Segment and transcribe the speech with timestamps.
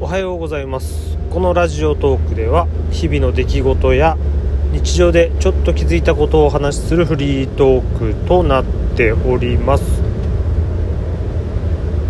[0.00, 1.16] おはようございます。
[1.30, 4.18] このラジオトークでは日々の出来事や
[4.72, 8.64] 日常でちょっと気づいたことをお話しするフリートークとなっ
[8.96, 9.84] ております。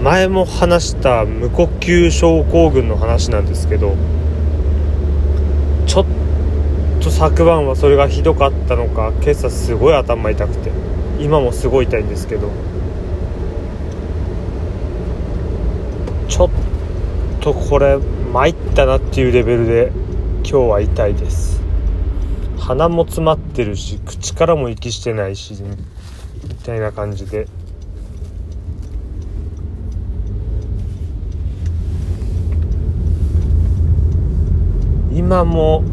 [0.03, 3.97] 前も話した無呼吸症候群の話なんですけど
[5.87, 6.07] ちょっ
[7.03, 10.71] と昨晩はそれがひどかったのか今朝すごい頭痛くて
[11.19, 12.51] 今もすごい痛いんですけど
[16.29, 16.74] ちょっと
[17.45, 17.99] とこれ
[18.33, 19.93] 参ったなっていうレベルで
[20.39, 21.61] 今日は痛いです。
[22.59, 25.53] 鼻も詰まってるし口からも息してないし
[26.49, 27.47] みたいな感じで。
[35.13, 35.85] 今も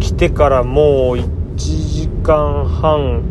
[0.00, 3.22] 起きてからもう1時間半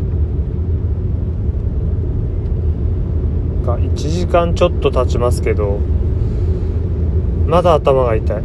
[3.64, 5.80] か1時間ちょっと経ちますけど
[7.50, 8.42] まだ頭が痛い。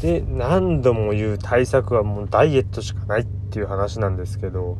[0.00, 4.78] で何度も言う対策はもうダイエットしかないっていう話なんですけど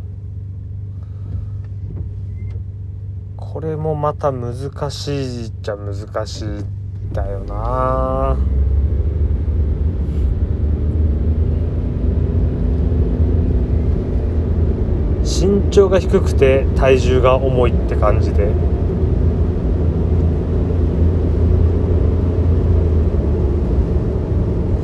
[3.37, 6.65] これもまた難しいっちゃ難しい
[7.13, 8.37] だよな。
[15.43, 18.53] 身長が低くて体重が重いって感じで。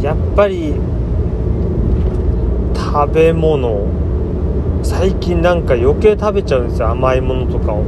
[0.02, 0.74] やっぱり
[2.74, 3.86] 食べ物。
[4.82, 7.84] 最近なんか余計食べちゃうんですよ甘いものとかを。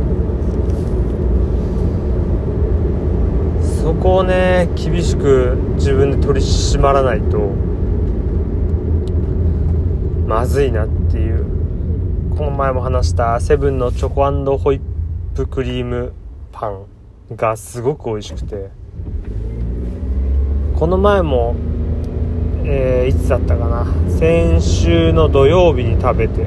[3.82, 7.38] そこをね厳しく自分で取り締まらないと
[10.28, 10.99] まずいなって。
[12.40, 14.80] この前も話したセブンのチョコホイッ
[15.36, 16.14] プクリーム
[16.50, 16.86] パン
[17.36, 18.70] がすごく美味しくて
[20.74, 21.54] この前も
[22.64, 23.86] えー、いつだったかな
[24.18, 26.46] 先週の土曜日に食べて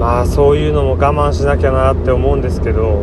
[0.00, 3.02] まあそういうのも我慢しなきゃなって思うんですけど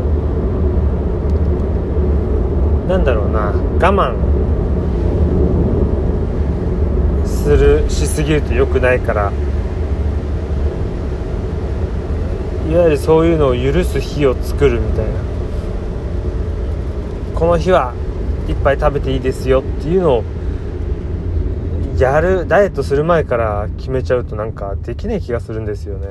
[2.88, 3.52] なんだろうな。
[3.52, 4.16] 我慢
[7.25, 9.31] するしすぎると良くないから。
[12.69, 15.12] いわゆるそういうのを許す日を作るみたいな。
[17.34, 17.94] この日は
[18.47, 20.24] いっぱい食べていいですよっていうのを
[21.97, 26.08] やるダイエットする前から決めちゃうとなんかできない気がするんですよね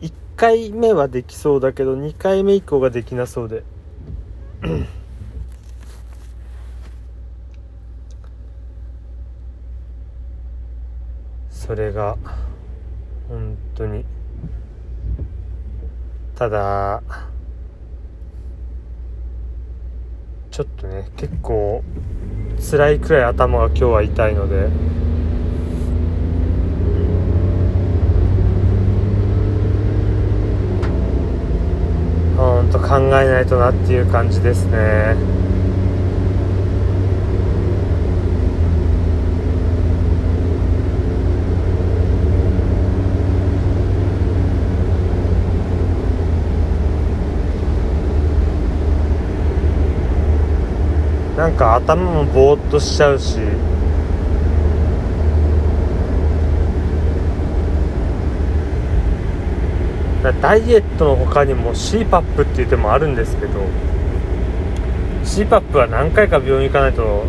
[0.00, 3.64] 1回目はできそうだけど2回目以降ができなそうで。
[11.50, 12.16] それが
[13.28, 14.04] 本当に
[16.36, 17.02] ただ
[20.52, 21.82] ちょっとね結構
[22.70, 24.68] 辛いくらい頭が今日は痛いので
[32.70, 35.16] ほんと考えないとなっていう感じですね。
[51.38, 53.38] なんか頭もぼーっとしちゃうし。
[60.32, 63.60] ダイエットの他にも CPAP っていう手もあるんですけど
[65.24, 67.24] CPAP は何回か病院行かないと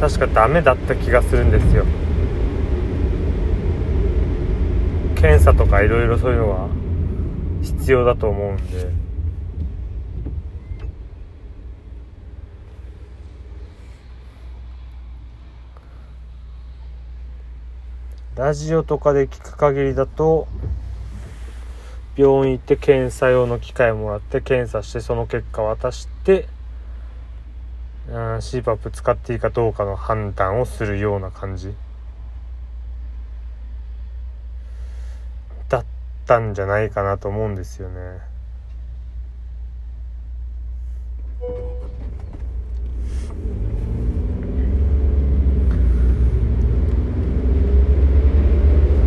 [0.00, 1.84] 確かダメだった気がするんですよ。
[5.14, 6.68] 検査とかいろいろそういうのが
[7.62, 9.02] 必要だと思うんで。
[18.34, 20.48] ラジオとかで聞く限りだと
[22.16, 26.48] 病院行って検査用の機械もらって検査してその結果渡して
[28.08, 31.72] うん CPAP 使っていいかどうかの判断をするような感じ
[35.68, 35.84] だっ
[36.26, 38.31] たんじゃないかなと思うんですよね。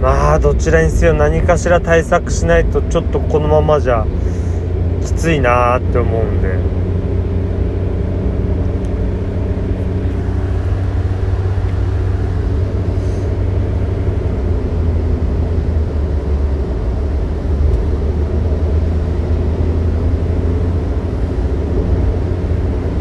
[0.06, 4.06] まあどちらにせよ何かしら対策しないとちょっとこのままじゃ
[5.02, 6.76] きついなーって思うんで。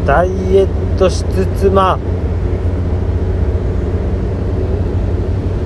[0.07, 2.24] ダイエットしつつまあ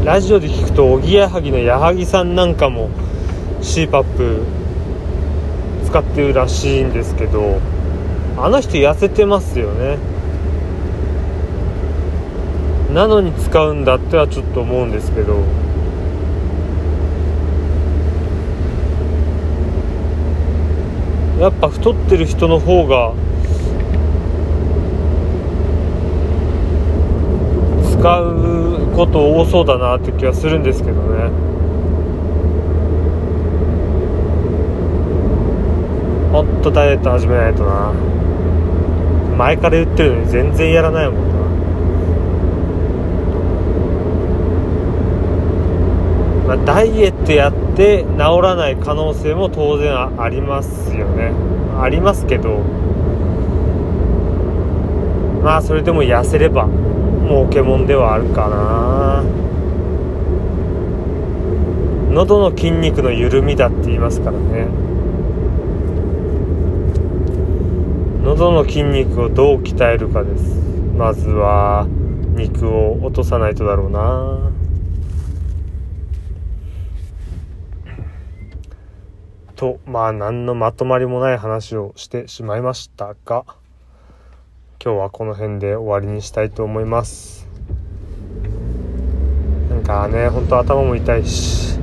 [0.10, 2.90] ラジオで聞くとおぎやはぎの矢作さんなんかも
[3.62, 4.44] CPAP
[5.86, 7.60] 使ってるらしいんですけど
[8.36, 10.00] あの人痩せてますよね。
[12.92, 15.44] なのに使うんだってはちょっと思うんですけど。
[21.40, 23.14] やっぱ太ってる人の方が
[28.00, 31.30] 使うこと多そうだなって気はするんですけどね。
[36.32, 37.92] ほんとダイエット始めないとな。
[39.38, 41.30] 前から言ってるのに全然やらないもん
[46.48, 51.34] な、まあ、ダイエットやって治らない可能性も当然ありますよね。
[51.82, 52.60] ありますけど。
[55.44, 56.70] まあそれでも痩せれば。
[57.30, 59.24] 儲けもんではあるかな。
[62.12, 64.68] 喉の筋肉の緩みだって言いますからね。
[68.24, 70.60] 喉の筋肉をどう鍛えるかです。
[70.98, 71.88] まずは
[72.36, 74.52] 肉を落とさないとだろうな。
[79.56, 83.59] とまあ何のまとまりもない話をしてしまいましたが。
[84.82, 87.46] 今日はこの辺で終わりにしたいと思います。
[89.70, 91.78] なんかねほんと頭も痛いし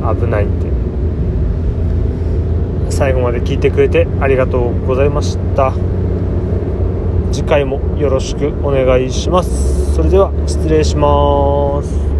[0.00, 0.66] 危ないんで
[2.90, 5.72] 最後まで聞いてくれてありがとうございました。
[7.30, 9.94] 次回もよろしくお願いします。
[9.94, 12.19] それでは失礼します。